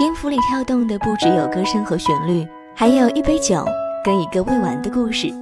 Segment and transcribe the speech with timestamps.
[0.00, 2.44] 音符里跳动的不只有歌声和旋律，
[2.74, 3.64] 还有一杯酒
[4.04, 5.32] 跟一个未完的故事。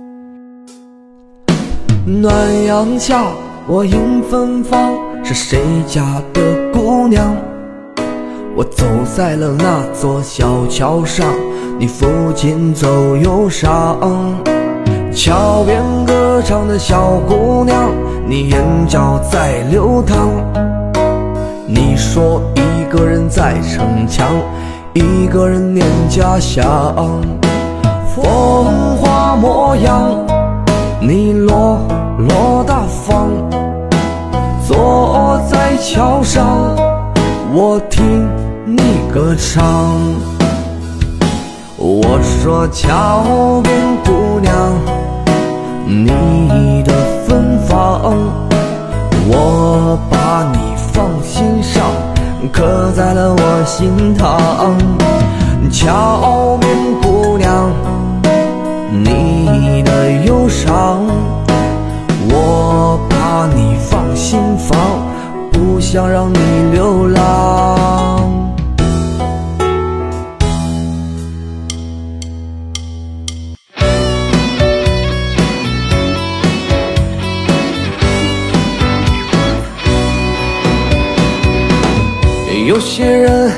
[2.04, 2.34] 暖
[2.64, 3.32] 阳下，
[3.66, 4.92] 我迎芬芳，
[5.24, 7.34] 是谁家的姑娘？
[8.54, 8.84] 我走
[9.16, 11.26] 在了那座小桥上，
[11.78, 13.98] 你抚琴奏忧伤。
[15.14, 17.90] 桥边歌唱的小姑娘，
[18.26, 20.28] 你眼角在流淌。
[21.66, 24.28] 你说一一个人在逞强，
[24.92, 26.62] 一个人念家乡。
[28.14, 28.66] 风
[28.98, 30.10] 华模样，
[31.00, 31.78] 你落
[32.18, 33.30] 落大方。
[34.68, 36.76] 坐在桥上，
[37.54, 38.28] 我听
[38.66, 39.96] 你歌唱。
[41.78, 44.52] 我说桥边姑娘，
[45.86, 46.92] 你的
[47.26, 48.12] 芬芳，
[49.28, 50.58] 我把你
[50.92, 51.82] 放心上，
[52.48, 54.38] 刻在了我心膛。
[55.70, 57.70] 桥边姑娘，
[58.90, 61.06] 你的忧伤，
[62.28, 64.76] 我把你放心房，
[65.50, 66.38] 不想让你
[66.72, 67.81] 流浪。
[82.64, 83.50] 有些人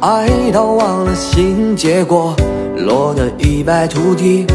[0.00, 2.34] 爱到忘了心，结果
[2.78, 4.46] 落得一败涂地。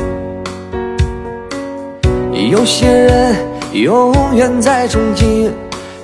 [2.49, 3.35] 有些人
[3.73, 5.51] 永远在憧憬，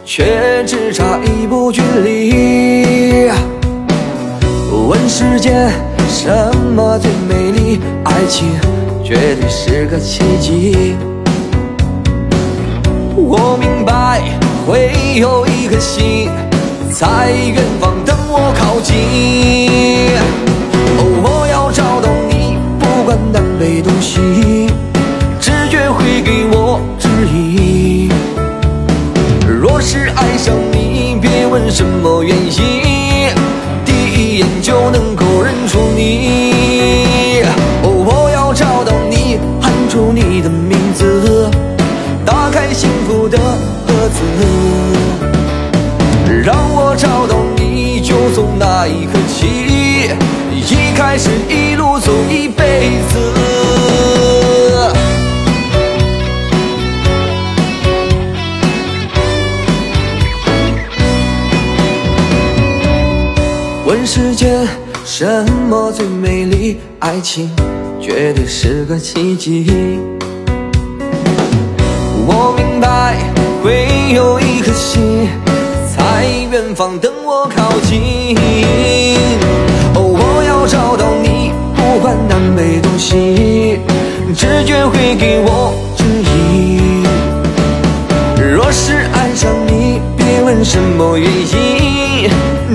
[0.06, 3.32] 却只差一步距离。
[4.88, 5.72] 问世间
[6.08, 7.80] 什么最美丽？
[8.04, 8.48] 爱情
[9.04, 10.96] 绝对是个奇迹。
[13.16, 14.22] 我明白
[14.68, 16.30] 会有一颗心。
[16.92, 20.18] 在远方等我靠近。
[20.98, 24.70] 哦，我要找到你，不管南北东西，
[25.40, 28.10] 直觉会给我指引。
[29.48, 32.77] 若是爱上你，别问什么原因，
[51.18, 53.34] 是一路走一辈子。
[63.86, 64.68] 问世间
[65.06, 66.78] 什么最美丽？
[67.00, 67.50] 爱情
[68.02, 70.00] 绝对是个奇迹。
[72.28, 73.18] 我明白
[73.64, 75.30] 会有一颗心。
[75.96, 78.36] 在远方等我靠近。
[80.68, 83.80] 找到你，不管南北东西，
[84.36, 87.04] 直觉会给我指引。
[88.54, 92.30] 若是爱上你，别问什么原因，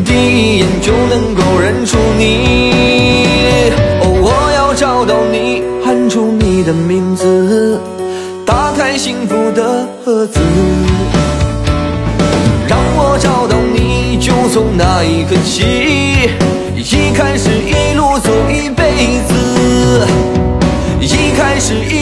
[0.04, 3.70] 第一眼就能够认出你。
[4.00, 7.80] 哦，我要找到你，喊出你的名字，
[8.46, 10.40] 打开幸福的盒子。
[12.68, 15.81] 让我找到你，就从那一刻起，
[21.64, 22.01] 是一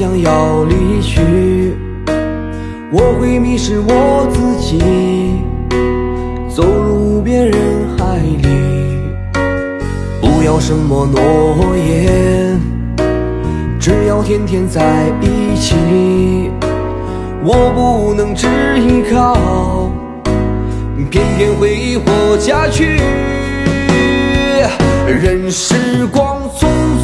[0.00, 1.76] 将要离去，
[2.90, 4.78] 我会迷失我自己，
[6.48, 7.54] 走入无边人
[7.98, 8.48] 海里。
[10.22, 12.58] 不要什么诺言，
[13.78, 15.76] 只要天天在一起。
[17.44, 18.46] 我不能只
[18.78, 19.92] 依靠，
[21.10, 22.98] 偏偏会活下去。
[25.06, 26.66] 任时光匆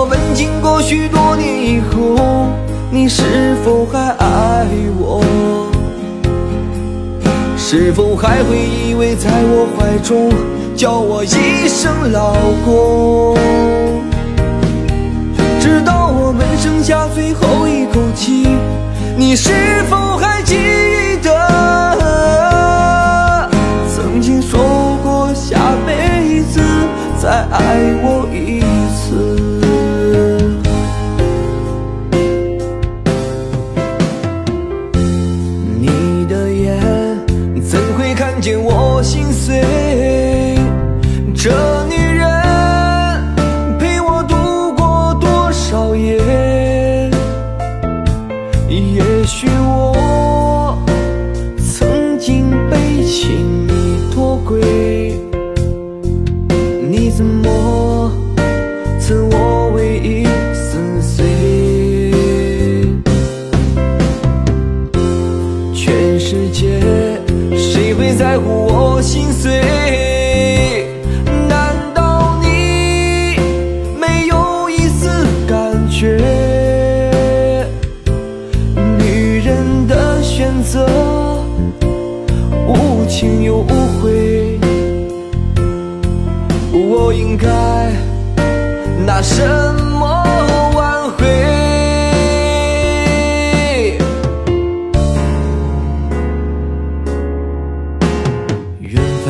[0.00, 2.48] 我们经过许多年以后，
[2.90, 4.66] 你是否还爱
[4.98, 5.22] 我？
[7.54, 10.32] 是否还会依偎在我怀中，
[10.74, 12.32] 叫我一声老
[12.64, 13.36] 公？
[15.60, 18.48] 直到我们剩下最后一口气，
[19.18, 19.52] 你是
[19.90, 20.09] 否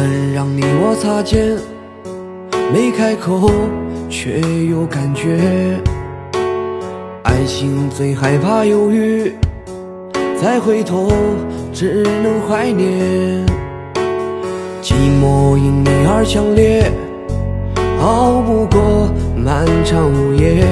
[0.00, 1.58] 分让你我擦肩，
[2.72, 3.50] 没开口
[4.08, 5.78] 却有感觉。
[7.22, 9.34] 爱情最害怕犹豫，
[10.40, 11.12] 再回头
[11.74, 13.44] 只能怀念。
[14.80, 16.90] 寂寞因你而强烈，
[18.00, 20.64] 熬不过漫长午夜。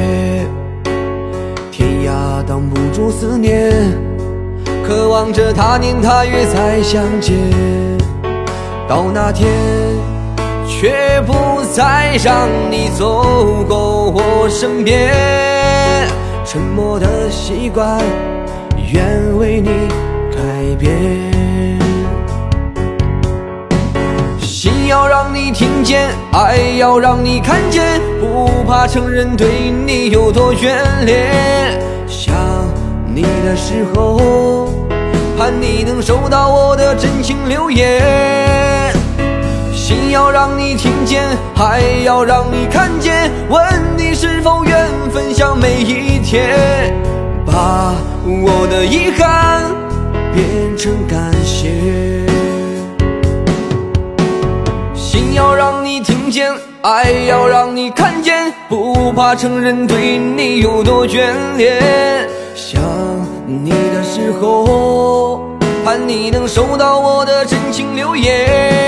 [1.70, 3.92] 天涯挡不住思念，
[4.86, 7.36] 渴望着他年他月再相见。
[8.88, 9.46] 到那天，
[10.66, 11.34] 却不
[11.74, 13.22] 再让你走
[13.68, 15.12] 过我身边。
[16.42, 18.00] 沉默的习惯，
[18.90, 19.68] 愿为你
[20.34, 20.38] 改
[20.78, 20.90] 变。
[24.40, 31.30] 心要让你听见，爱要让你看见，不怕承认对你有多眷恋。
[32.06, 32.34] 想
[33.14, 34.70] 你的时候，
[35.36, 38.66] 盼你能收到我的真情留言。
[40.10, 41.22] 要让你听见，
[41.56, 43.62] 爱要让你看见，问
[43.96, 46.94] 你是否愿分享每一天，
[47.46, 49.62] 把我的遗憾
[50.34, 51.68] 变成感谢。
[54.94, 61.20] 心要让你听见，爱要让你看见，不怕承认对你有多眷
[61.56, 62.28] 恋。
[62.54, 62.80] 想
[63.46, 65.40] 你的时候，
[65.84, 68.87] 盼你能收到我的真情留言。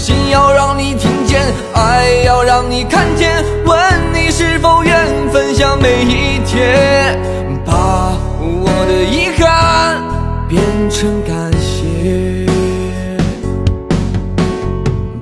[0.00, 1.38] 心要让你听见，
[1.74, 3.78] 爱要让你看见，问
[4.14, 4.96] 你是否愿
[5.30, 7.20] 分享每一天，
[7.66, 10.00] 把我的遗憾
[10.48, 12.46] 变成感谢。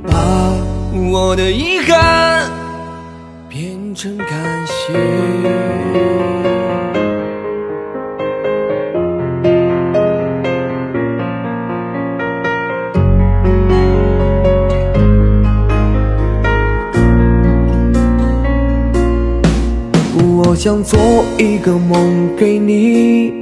[0.07, 0.15] 把
[1.11, 2.49] 我的遗憾
[3.49, 4.29] 变成感
[4.65, 5.88] 谢。
[20.59, 20.99] 想做
[21.39, 23.33] 一个梦给你，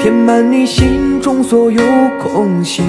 [0.00, 1.80] 填满你心中所有
[2.20, 2.82] 空隙。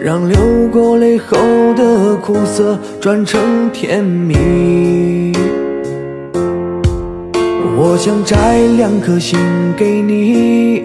[0.00, 0.38] 让流
[0.70, 1.36] 过泪后
[1.74, 5.32] 的苦涩转成甜蜜。
[7.76, 9.36] 我想摘两颗心
[9.76, 10.84] 给你，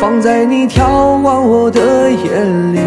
[0.00, 2.80] 放在你眺望我的眼里。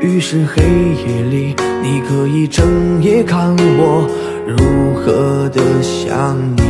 [0.00, 4.08] 于是黑夜里，你可以整夜看我
[4.46, 6.62] 如何的想你。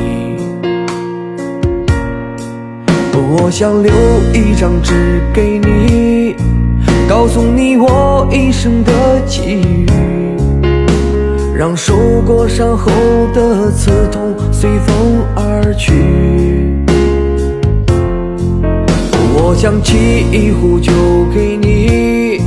[3.35, 3.93] 我想留
[4.35, 6.37] 一张纸给你。
[7.09, 8.93] 告诉你我一生的
[9.27, 9.87] 际遇，
[11.55, 11.95] 让受
[12.27, 12.91] 过伤后
[13.35, 14.97] 的刺痛随风
[15.35, 15.93] 而去。
[19.35, 19.95] 我想沏
[20.33, 20.93] 一壶酒
[21.35, 22.41] 给你，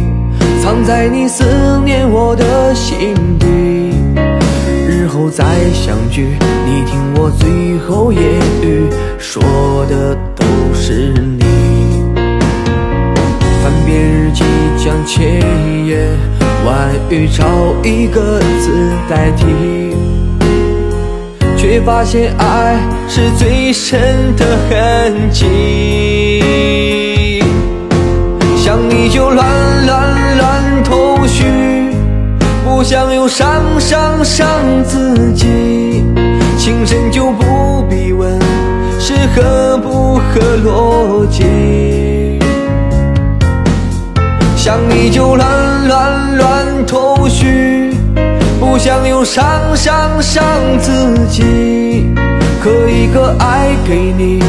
[0.64, 1.44] 藏在你思
[1.84, 3.65] 念我的心底。
[5.16, 6.28] 后再相聚，
[6.66, 8.22] 你听我最后言
[8.62, 8.84] 语，
[9.18, 9.42] 说
[9.90, 10.44] 的都
[10.74, 11.46] 是你。
[13.64, 14.44] 翻遍日记
[14.78, 15.40] 将千
[15.88, 16.20] 言
[16.66, 17.46] 万语找
[17.82, 19.46] 一个字代替，
[21.56, 26.42] 却发现爱是最深的痕迹。
[28.58, 29.48] 想你就乱
[29.86, 31.46] 乱乱头绪，
[32.76, 36.04] 不想又伤伤伤自己。
[36.58, 38.38] 情深就不必问
[39.00, 42.38] 是合不合逻辑。
[44.58, 47.92] 想你就乱乱乱头绪，
[48.60, 50.46] 不想又伤伤伤
[50.78, 50.92] 自
[51.30, 52.14] 己。
[52.62, 54.44] 刻一个爱给你，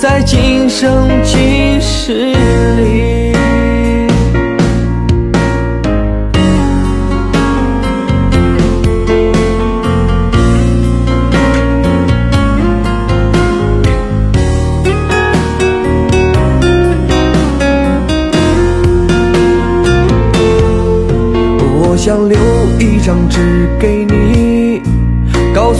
[0.00, 2.32] 在今生今世
[2.76, 3.27] 里。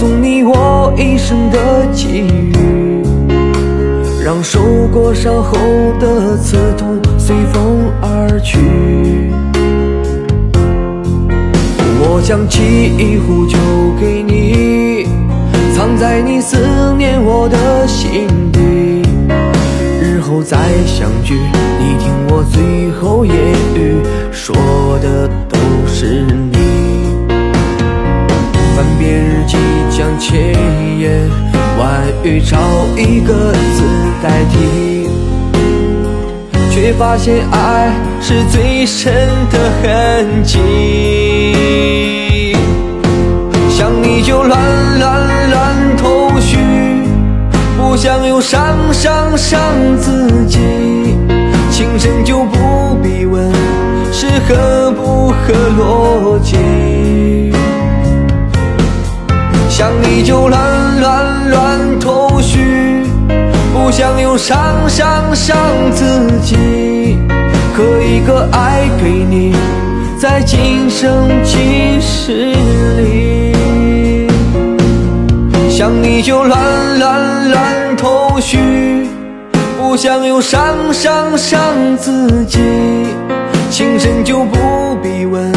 [0.00, 3.02] 告诉你我一生的际遇，
[4.24, 4.60] 让受
[4.92, 5.58] 过伤后
[5.98, 8.60] 的刺痛随风而去。
[12.00, 13.58] 我将沏一壶酒
[13.98, 15.08] 给你，
[15.74, 16.56] 藏在你思
[16.96, 19.02] 念我的心底。
[20.00, 21.34] 日后再相聚，
[21.80, 23.34] 你听我最后言
[23.74, 23.96] 语，
[24.30, 24.54] 说
[25.02, 26.57] 的都是你。
[29.98, 30.38] 想千
[31.00, 31.28] 言
[31.76, 32.56] 万语找
[32.96, 33.82] 一个字
[34.22, 35.10] 代替，
[36.70, 39.12] 却发现爱是最深
[39.50, 40.60] 的痕迹。
[43.70, 44.56] 想你就乱
[45.00, 46.58] 乱乱头绪，
[47.76, 49.60] 不想又伤伤伤
[49.96, 50.60] 自己。
[51.72, 53.52] 情深就不必问
[54.12, 57.47] 是合不合逻辑。
[59.78, 63.04] 想你就乱乱乱头绪，
[63.72, 64.58] 不想又伤
[64.88, 65.56] 伤伤
[65.92, 66.04] 自
[66.42, 67.16] 己。
[67.76, 69.54] 刻一个爱给你，
[70.20, 72.52] 在今生今世
[72.96, 74.26] 里。
[75.70, 78.58] 想你就乱乱乱头绪，
[79.78, 82.58] 不想又伤伤伤自己。
[83.70, 85.52] 情深就不必问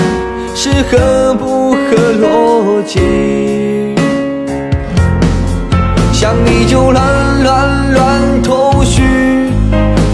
[0.54, 1.80] 是合不合
[2.22, 3.61] 逻辑。
[6.72, 9.04] 就乱乱乱头绪，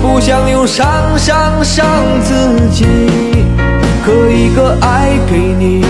[0.01, 1.85] 不想又伤伤伤
[2.23, 2.83] 自己。
[4.03, 5.85] 刻一个爱给你，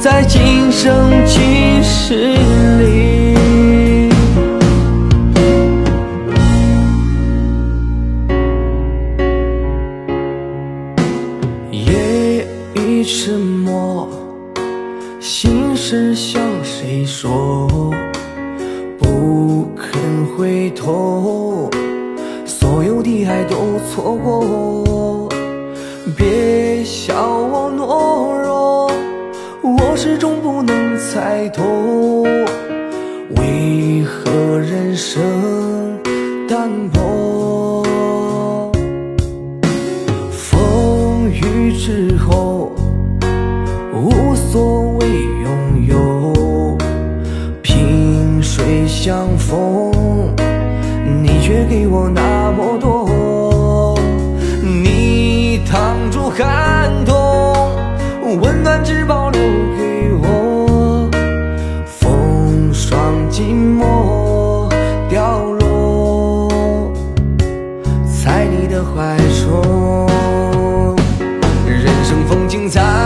[0.00, 2.34] 在今生今世
[2.80, 3.09] 里。
[72.40, 72.99] 曾经在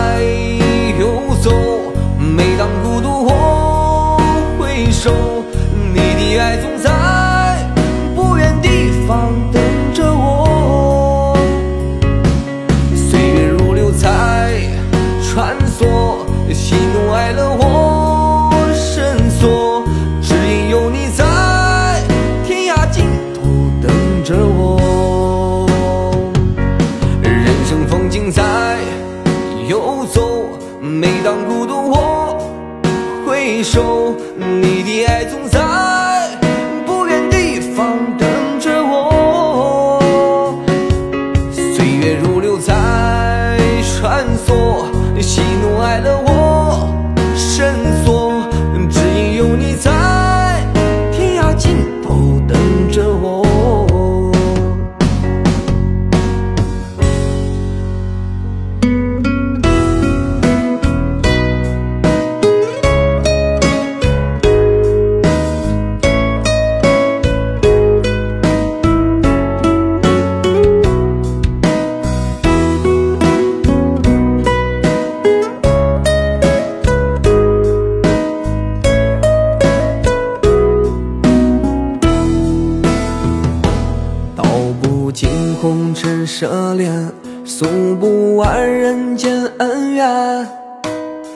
[86.54, 87.12] 尘奢恋，
[87.44, 90.46] 诉不完人间恩怨，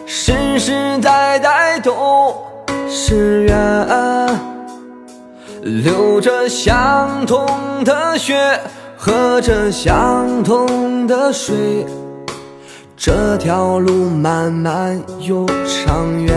[0.06, 2.36] 世世代代都
[2.88, 4.28] 是缘。
[5.62, 7.44] 流着相同
[7.84, 8.60] 的血，
[8.96, 11.84] 喝着相同的水，
[12.96, 16.36] 这条路漫漫又长远。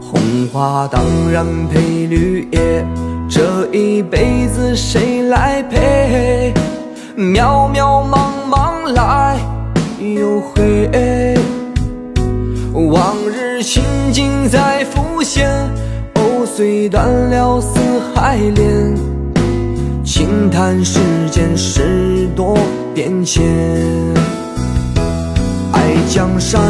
[0.00, 1.00] 红花当
[1.30, 2.84] 然配绿叶，
[3.28, 6.52] 这一辈子谁来陪？
[7.16, 9.38] 渺渺茫茫来
[9.98, 11.34] 又回，
[12.74, 15.48] 往日情景在浮现，
[16.16, 17.80] 藕虽断了丝
[18.14, 18.94] 还连。
[20.04, 21.00] 轻叹世
[21.30, 22.58] 间事多
[22.94, 23.42] 变迁，
[25.72, 26.60] 爱江山。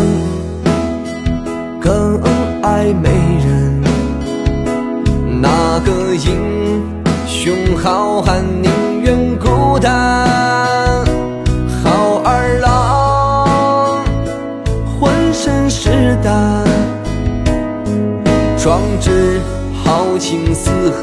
[1.80, 2.22] 更
[2.62, 3.10] 爱美
[3.44, 3.82] 人，
[5.40, 6.82] 哪个英
[7.26, 8.44] 雄好汉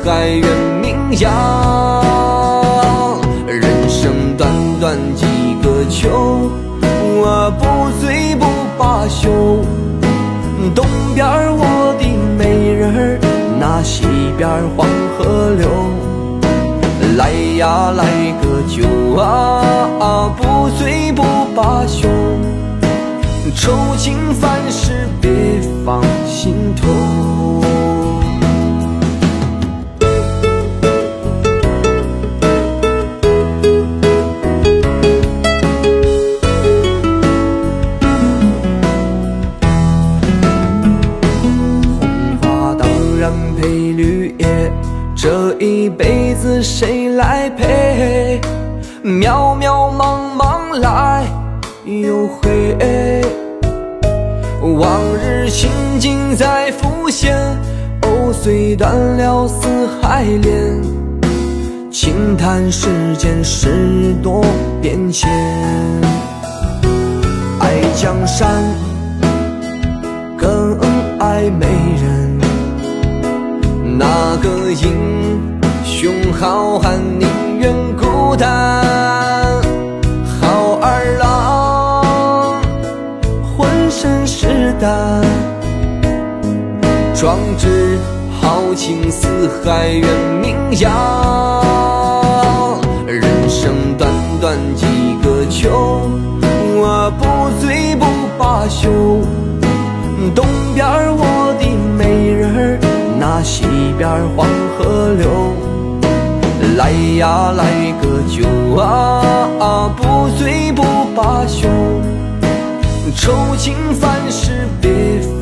[0.05, 0.45] 海远
[0.81, 2.03] 名扬。
[3.47, 5.25] 人生短短几
[5.63, 8.45] 个秋，我不醉不
[8.77, 9.63] 罢休。
[10.75, 10.85] 东
[11.15, 12.05] 边我的
[12.37, 13.19] 美人儿，
[13.59, 14.03] 那西
[14.37, 14.85] 边黄
[15.17, 15.69] 河流。
[17.15, 18.03] 来呀来
[18.41, 18.83] 个酒
[19.17, 21.23] 啊，不醉不
[21.55, 22.09] 罢休。
[23.55, 24.52] 愁情烦
[52.43, 53.21] 回，
[54.77, 57.35] 往日情景再浮现，
[58.01, 59.67] 藕虽断了丝
[60.01, 60.81] 还连，
[61.89, 64.43] 轻叹世间事多
[64.81, 65.29] 变迁。
[67.59, 68.61] 爱江山，
[70.37, 70.77] 更
[71.19, 71.65] 爱美
[72.01, 72.39] 人，
[73.97, 75.39] 那个英
[75.85, 77.27] 雄好汉宁
[77.59, 78.82] 愿孤单，
[87.23, 87.97] 壮志
[88.41, 90.05] 豪情四海远
[90.41, 90.91] 名扬。
[93.07, 94.85] 人生短短几
[95.23, 96.01] 个秋，
[96.75, 97.23] 我不
[97.65, 98.05] 醉不
[98.37, 98.89] 罢休。
[100.35, 101.65] 东边我的
[101.97, 102.77] 美人儿，
[103.17, 103.63] 那西
[103.97, 104.45] 边黄
[104.77, 105.55] 河流。
[106.75, 107.63] 来呀来
[108.01, 108.43] 个酒
[108.77, 110.83] 啊，不醉不
[111.15, 111.69] 罢休。
[113.11, 114.91] 愁情烦事别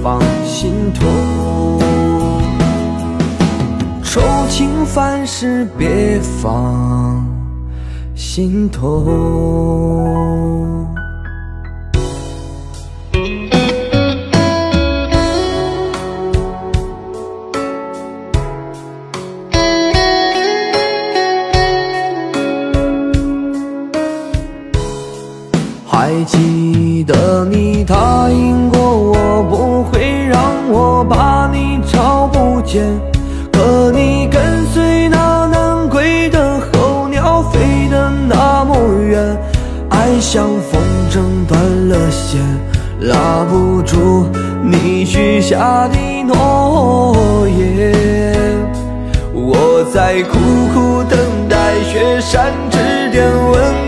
[0.04, 1.80] 放心头，
[4.04, 7.26] 愁情烦事别放
[8.16, 9.06] 心头。
[25.88, 26.38] 还记
[45.12, 47.92] 许下的诺言。
[49.34, 50.40] 我在苦
[50.74, 52.78] 苦等待雪山之
[53.12, 53.81] 巅温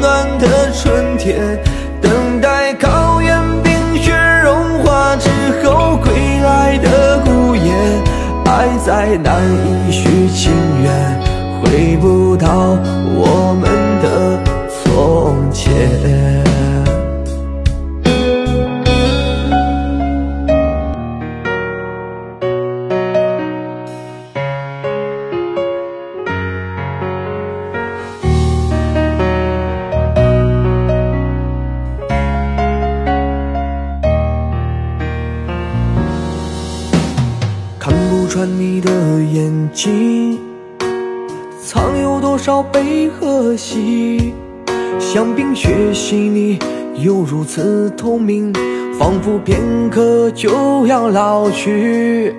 [45.13, 46.57] 像冰雪细腻，
[46.95, 48.51] 又如此透明，
[48.97, 49.59] 仿佛片
[49.91, 52.33] 刻就要老去。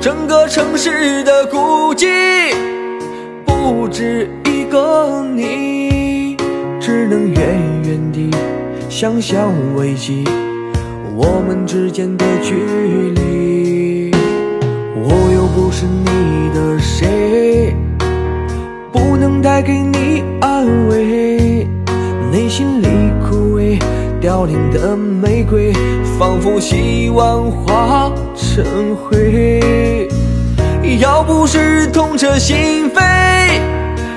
[0.00, 2.06] 整个城市的孤寂，
[3.44, 6.38] 不止一个你，
[6.80, 7.36] 只能远
[7.84, 8.30] 远地
[8.88, 10.24] 想象危机。
[11.14, 12.54] 我们之间的距
[13.14, 14.10] 离，
[14.94, 17.76] 我又不是你的谁，
[19.46, 21.64] 带给你安慰。
[22.32, 22.88] 内心里
[23.22, 23.80] 枯萎
[24.20, 25.72] 凋零的玫瑰，
[26.18, 28.64] 仿佛希望化成
[28.96, 30.08] 灰。
[30.98, 33.60] 要不是痛彻心扉，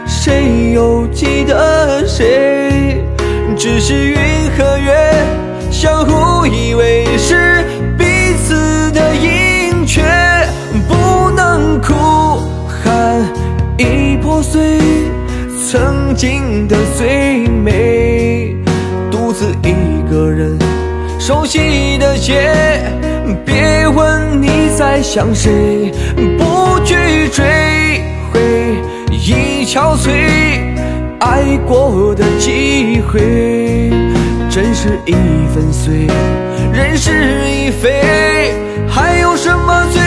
[0.08, 3.06] 谁又记得谁？
[3.56, 4.18] 只是云
[4.58, 5.14] 和月。
[5.70, 7.64] 相互以为是
[8.00, 10.02] 彼此的盈缺，
[10.88, 11.94] 不能哭
[12.68, 13.24] 喊
[13.78, 14.79] 已破碎
[15.72, 18.56] 曾经的最美，
[19.12, 20.58] 独自一个人
[21.20, 22.82] 熟悉的街，
[23.46, 25.94] 别问你在想谁，
[26.40, 27.46] 不去追
[28.34, 28.42] 悔
[29.12, 30.10] 已憔悴，
[31.20, 33.92] 爱过的机会。
[34.50, 35.14] 真是已
[35.54, 36.08] 粉碎，
[36.74, 37.12] 人事
[37.48, 38.56] 已非，
[38.88, 40.02] 还有什么最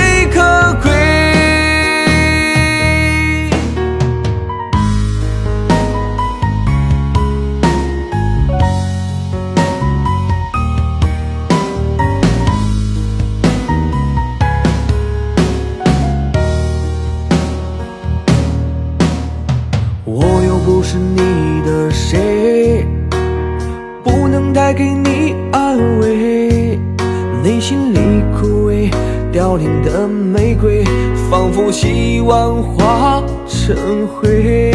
[29.52, 30.82] 凋零的玫瑰，
[31.30, 33.76] 仿佛希望化成
[34.08, 34.72] 灰。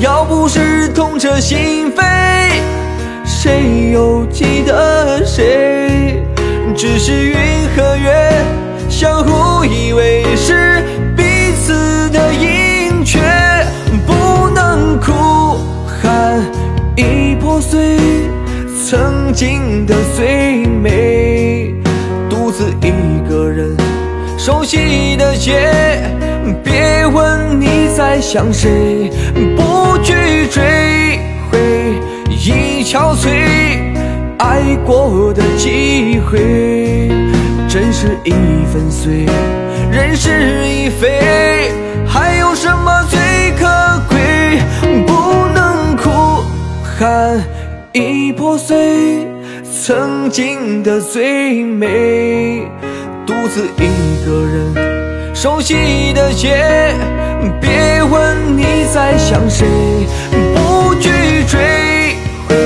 [0.00, 2.52] 要不是痛彻心扉，
[3.24, 6.22] 谁又记得谁？
[6.76, 7.34] 只是云
[7.74, 8.44] 和月
[8.88, 10.84] 相互依偎，是
[11.16, 11.24] 彼
[11.64, 13.18] 此的盈缺，
[14.06, 15.12] 不能哭
[15.84, 16.40] 喊
[16.94, 17.98] 已破碎
[18.88, 21.41] 曾经的最美，
[24.44, 26.02] 熟悉的街，
[26.64, 29.08] 别问你在想谁，
[29.54, 30.60] 不去追
[31.48, 31.60] 悔
[32.28, 33.30] 已憔悴。
[34.38, 36.40] 爱过的机会，
[37.68, 38.32] 真是已
[38.72, 39.26] 粉碎，
[39.92, 41.70] 人事已非，
[42.04, 43.20] 还有什么最
[43.52, 43.68] 可
[44.08, 44.58] 贵？
[45.06, 46.10] 不能哭
[46.82, 47.40] 喊
[47.92, 49.24] 已破碎，
[49.84, 52.66] 曾经的最美，
[53.26, 56.94] 独自一个人熟悉的街，
[57.60, 59.66] 别问你在想谁，
[60.54, 61.10] 不去
[61.46, 62.16] 追
[62.48, 62.56] 回。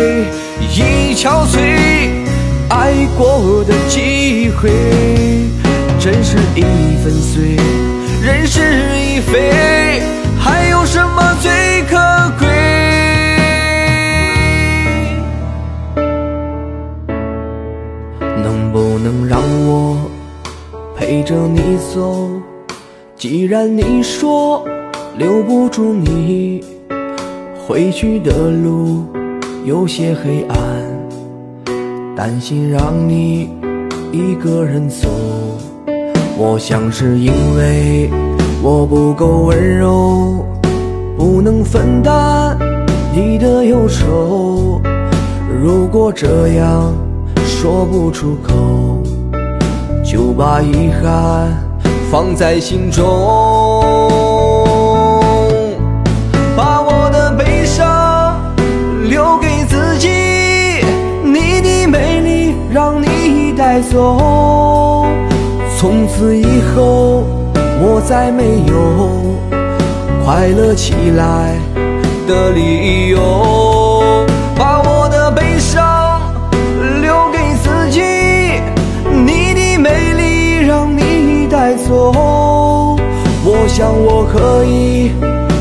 [0.61, 1.57] 已憔悴，
[2.69, 4.71] 爱过的机会，
[5.99, 6.63] 真是已
[7.03, 7.57] 粉碎，
[8.23, 8.61] 人事
[8.95, 10.03] 已非，
[10.39, 11.51] 还有什么最
[11.89, 11.97] 可
[12.39, 12.47] 贵？
[18.43, 20.11] 能不能让我
[21.07, 21.61] 陪着你
[21.95, 22.29] 走？
[23.15, 24.67] 既然你说
[25.17, 26.65] 留不住你，
[27.65, 29.05] 回去的路。
[29.65, 30.59] 有些黑暗，
[32.17, 33.49] 担心让你
[34.11, 35.09] 一个人走。
[36.37, 38.11] 我想是因为
[38.61, 40.45] 我不够温柔，
[41.17, 42.59] 不能分担
[43.15, 44.81] 你的忧愁。
[45.63, 46.93] 如果这样
[47.45, 48.53] 说不出口，
[50.07, 51.49] 就把遗憾
[52.13, 53.05] 放在心中。
[56.57, 58.41] 把我的悲伤
[59.09, 60.09] 留给自己，
[61.25, 65.05] 你的美丽让你带走，
[65.77, 67.25] 从此以后
[67.83, 68.75] 我再没有
[70.25, 71.57] 快乐起来
[72.29, 73.66] 的理由。
[83.77, 85.11] 想我可以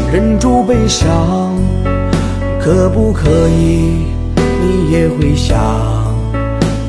[0.10, 1.52] 忍住悲伤，
[2.62, 4.06] 可不可以
[4.62, 5.58] 你也会想？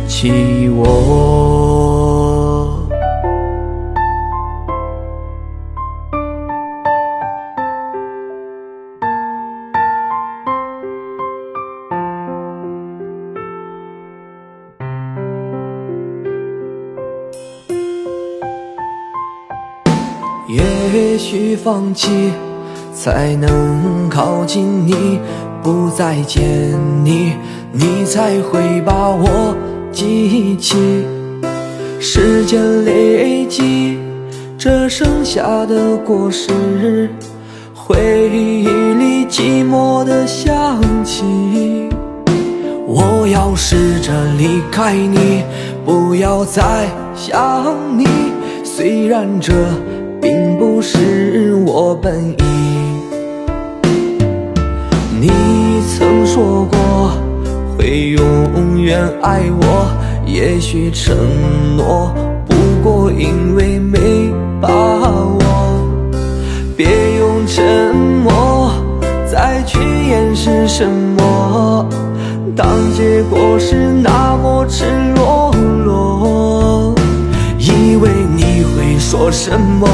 [0.07, 0.87] 起我，
[21.67, 22.31] 放弃
[22.95, 25.19] 才能靠近你，
[25.65, 26.41] 不再见
[27.05, 27.33] 你，
[27.73, 29.53] 你才会把我。
[29.91, 30.77] 记起
[31.99, 33.99] 时间累积，
[34.57, 37.11] 这剩下的果实，
[37.75, 41.25] 回忆里寂寞的香气。
[42.87, 45.43] 我要试着离开你，
[45.85, 46.63] 不要再
[47.17, 48.07] 想你。
[48.63, 49.53] 虽然这
[50.21, 51.26] 并不是
[51.79, 52.43] 我本意，
[55.21, 55.31] 你
[55.99, 57.11] 曾说过。
[57.77, 59.87] 会永远爱我，
[60.25, 61.15] 也许承
[61.77, 62.11] 诺
[62.47, 63.99] 不过因为没
[64.59, 65.39] 把握。
[66.79, 66.87] 别
[67.19, 68.73] 用沉默
[69.31, 71.87] 再去掩饰什么，
[72.57, 76.95] 当结果是那么赤裸裸。
[77.59, 79.87] 以为你会说什么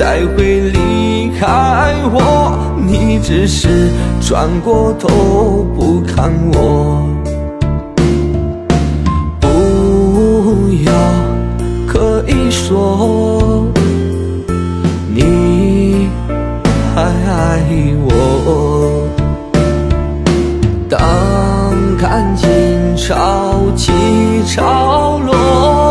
[0.00, 7.06] 才会离开我，你只是转过头不看我。
[12.50, 13.66] 说
[15.12, 16.08] 你
[16.94, 17.60] 还爱
[18.04, 19.08] 我，
[20.88, 20.98] 当
[21.98, 22.48] 看尽
[22.96, 23.92] 潮起
[24.46, 25.89] 潮落，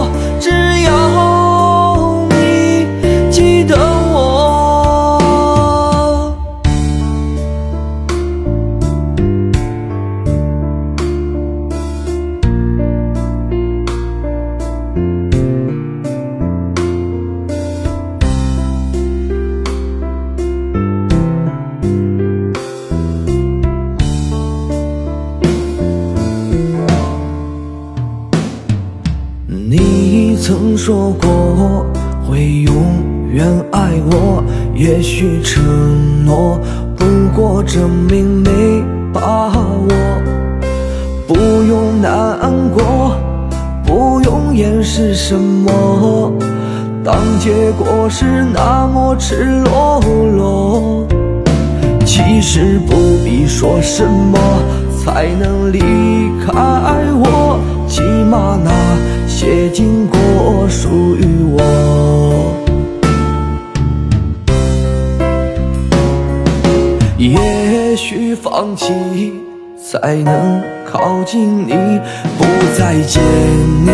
[32.29, 32.73] 会永
[33.31, 34.43] 远爱我，
[34.75, 36.59] 也许承诺
[36.95, 37.03] 不
[37.35, 38.51] 过证明没
[39.11, 39.87] 把握。
[41.27, 42.37] 不用难
[42.71, 43.15] 过，
[43.83, 46.31] 不用掩饰什么，
[47.03, 49.99] 当结果是那么赤裸
[50.37, 51.07] 裸。
[52.05, 54.37] 其实不必说什么
[55.03, 55.79] 才能离
[56.45, 56.53] 开
[57.23, 58.71] 我，起码那
[59.39, 61.23] 些经过属于
[61.53, 61.63] 我。
[67.17, 68.91] 也许放弃
[69.81, 71.73] 才能靠近你，
[72.37, 72.43] 不
[72.77, 73.23] 再见
[73.85, 73.89] 你，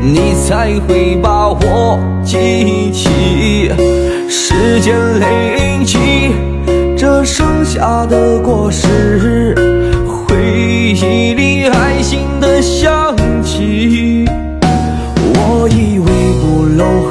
[0.00, 3.70] 你才会把我记起。
[4.30, 5.98] 时间累积。
[6.96, 9.54] 这剩下的果实，
[10.06, 10.34] 回
[10.94, 14.05] 忆里还新的香气。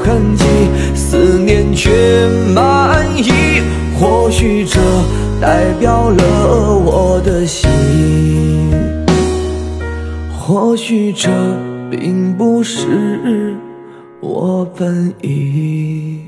[0.05, 0.45] 痕迹，
[0.93, 1.89] 思念却
[2.53, 3.31] 满溢。
[3.99, 4.79] 或许这
[5.41, 8.71] 代表了我的心，
[10.37, 11.29] 或许这
[11.89, 13.55] 并不是
[14.19, 16.19] 我本意。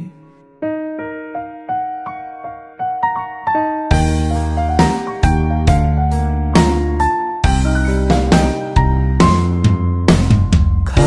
[10.85, 11.03] 看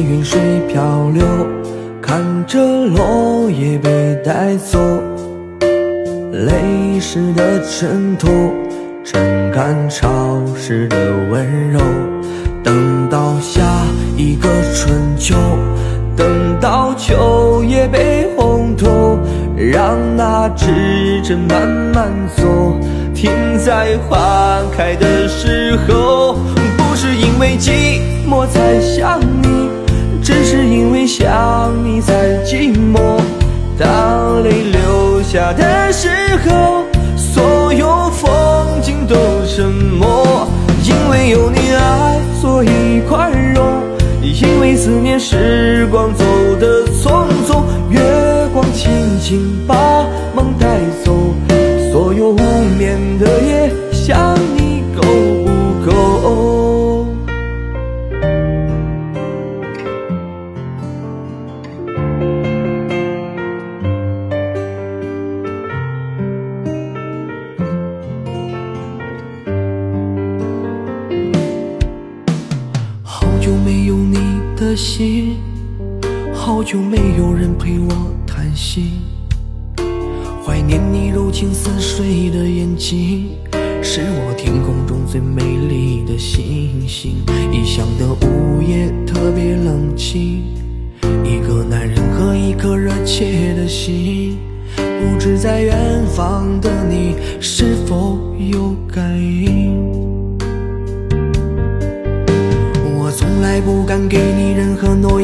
[0.00, 1.24] 云水漂流，
[2.06, 4.78] 看着落叶被带走，
[6.32, 8.28] 泪湿的枕头，
[9.02, 9.18] 撑
[9.50, 10.98] 干潮湿的
[11.30, 11.80] 温柔。
[12.62, 13.62] 等到下
[14.18, 15.34] 一个春秋，
[16.14, 19.18] 等到秋叶被红透，
[19.56, 22.78] 让那指针慢慢走，
[23.14, 23.30] 停
[23.64, 26.34] 在花开的时候。
[26.76, 29.83] 不是因为寂寞才想你。
[30.24, 32.14] 只是因为想你才
[32.46, 33.20] 寂寞，
[33.78, 36.08] 当泪流下的时
[36.48, 36.82] 候，
[37.14, 39.14] 所有风景都
[39.46, 40.48] 沉默。
[40.82, 43.62] 因为有你爱，所以宽容。
[44.22, 46.24] 因为思念，时光走
[46.58, 47.62] 得匆匆。
[47.90, 48.00] 月
[48.54, 49.74] 光轻轻把
[50.34, 50.66] 梦带
[51.04, 51.34] 走，
[51.92, 52.40] 所有无
[52.78, 53.70] 眠的夜，
[76.64, 77.94] 久没有人陪我
[78.26, 78.92] 谈心，
[80.42, 83.32] 怀念你柔情似水的眼睛，
[83.82, 87.16] 是我天空中最美丽的星星。
[87.52, 90.42] 异乡的午夜特别冷清，
[91.22, 94.38] 一个男人和一颗热切的心，
[94.74, 95.76] 不知在远
[96.16, 99.84] 方的你是否有感应。
[102.96, 105.23] 我从来不敢给你任何诺言，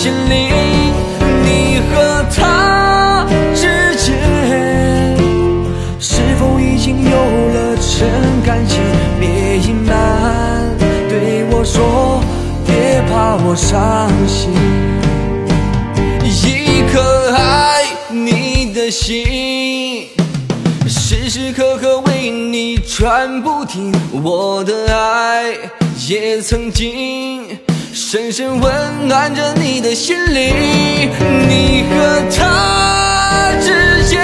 [0.00, 0.48] 心里，
[1.44, 4.16] 你和他之间
[5.98, 8.08] 是否已经有了真
[8.42, 8.80] 感情？
[9.20, 10.74] 别隐瞒
[11.06, 12.22] 对我说，
[12.66, 14.54] 别怕我伤心。
[16.24, 20.08] 一颗爱你的心，
[20.88, 23.94] 时时刻刻为你转不停。
[24.22, 25.52] 我的爱
[26.08, 27.58] 也曾经。
[28.12, 30.52] 深深温暖着你的心灵。
[31.48, 34.20] 你和他之间，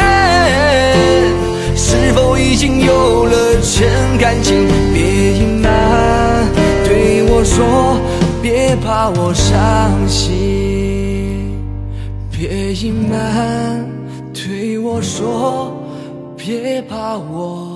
[1.77, 4.67] 是否已经有了真感情？
[4.93, 5.71] 别隐瞒，
[6.85, 8.01] 对我说，
[8.43, 9.55] 别怕我伤
[10.09, 11.57] 心。
[12.29, 13.89] 别隐瞒，
[14.35, 15.73] 对我说，
[16.37, 17.76] 别怕我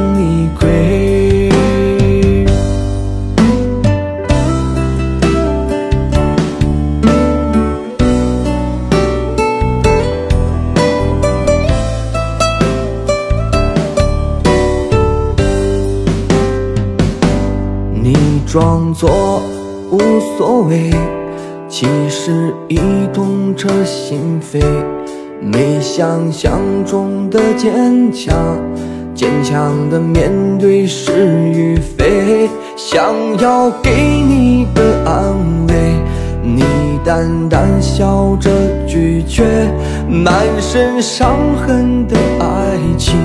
[20.41, 20.89] 所谓，
[21.69, 22.79] 其实已
[23.13, 24.59] 痛彻心扉。
[25.39, 28.35] 没想象中的坚强，
[29.13, 32.49] 坚强的面对是与非。
[32.75, 35.35] 想要给你的安
[35.67, 35.75] 慰，
[36.41, 36.63] 你
[37.05, 38.49] 淡淡笑着
[38.87, 39.71] 拒绝。
[40.09, 43.15] 满身伤痕的爱情，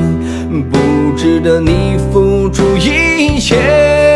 [0.70, 0.76] 不
[1.16, 4.15] 值得你付出一切。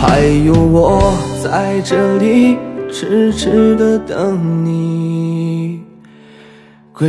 [0.00, 2.56] 还有我在这里
[2.88, 5.82] 痴痴的等你
[6.92, 7.08] 归。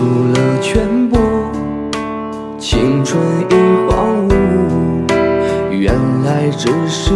[0.00, 1.18] 出了全部，
[2.58, 3.54] 青春已
[3.86, 4.34] 荒芜，
[5.70, 5.94] 原
[6.24, 7.12] 来只是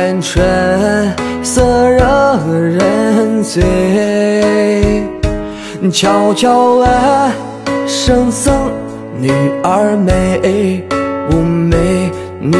[0.00, 3.62] 满园春色惹人醉。
[5.92, 6.88] 悄悄问
[7.86, 8.54] 圣僧，
[9.18, 9.30] 女
[9.62, 10.82] 儿美
[11.28, 12.10] 不美？
[12.40, 12.56] 女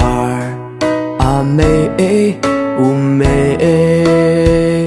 [0.00, 0.02] 儿
[1.20, 2.36] 啊美
[2.76, 4.84] 不美？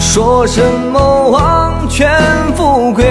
[0.00, 0.60] 说什
[0.92, 2.10] 么王权
[2.56, 3.04] 富贵，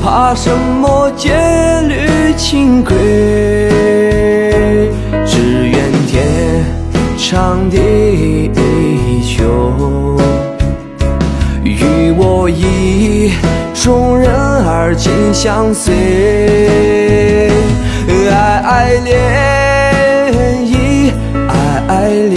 [0.00, 0.48] 怕什
[0.80, 1.32] 么戒
[2.44, 2.94] 情归？
[5.24, 6.22] 只愿天
[7.16, 8.50] 长地
[9.22, 10.20] 久，
[11.64, 13.32] 与我意
[13.72, 15.94] 中人儿紧相随，
[18.30, 21.10] 爱恋意，
[21.48, 22.36] 爱爱恋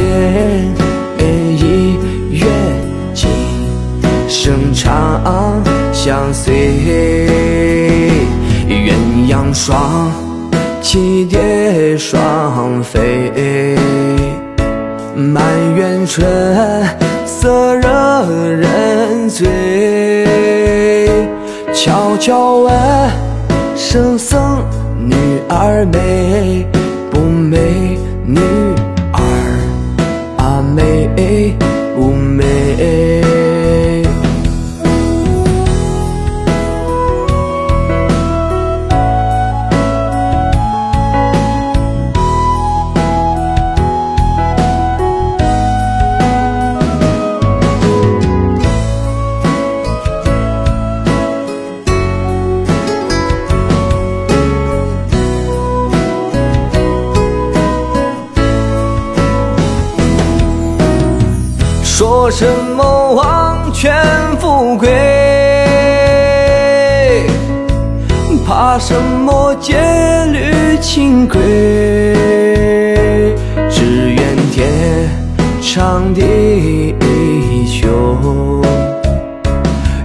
[1.51, 1.97] 意，
[2.31, 2.47] 愿
[3.13, 3.29] 今
[4.29, 7.46] 生长相随。
[9.07, 10.11] 鸳鸯双
[10.81, 13.31] 栖蝶双飞，
[15.15, 15.45] 满
[15.75, 16.27] 园春
[17.25, 17.87] 色惹
[18.51, 19.47] 人醉。
[21.73, 22.73] 悄悄问
[23.77, 24.61] 圣僧，
[24.99, 25.15] 女
[25.47, 26.76] 儿美不美？
[62.27, 63.95] 说什么王权
[64.37, 64.89] 富贵，
[68.45, 69.77] 怕什么戒
[70.33, 71.39] 律清规？
[73.69, 74.19] 只愿
[74.51, 75.09] 天
[75.61, 76.93] 长地
[77.81, 77.87] 久，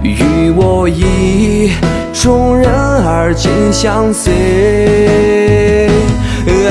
[0.04, 1.72] 与我意
[2.12, 4.32] 中人儿紧相随，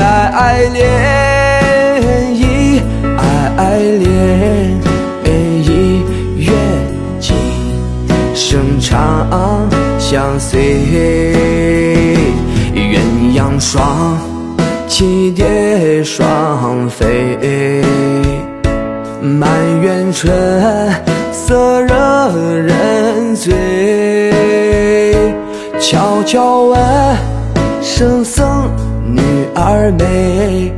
[0.00, 1.41] 爱爱恋
[10.12, 10.60] 相随。
[12.74, 13.00] 鸳
[13.34, 14.18] 鸯双
[14.86, 17.38] 栖蝶双飞，
[19.22, 19.48] 满
[19.80, 20.30] 园春
[21.32, 21.94] 色惹
[22.58, 23.54] 人醉。
[25.80, 26.78] 悄悄问
[27.80, 28.70] 圣僧，
[29.06, 29.18] 女
[29.54, 30.70] 儿美